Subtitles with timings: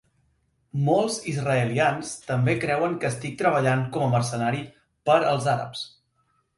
[0.87, 4.67] Molts israelians també creuen que estic treballant com a mercenari
[5.11, 5.89] per als àrabs.